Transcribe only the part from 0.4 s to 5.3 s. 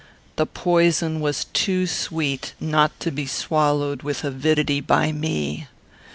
poison was too sweet not to be swallowed with avidity by